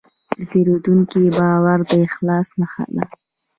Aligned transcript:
د 0.35 0.39
پیرودونکي 0.49 1.23
باور 1.37 1.79
د 1.89 1.91
اخلاص 2.07 2.47
نښه 2.59 2.83
ده. 2.95 3.05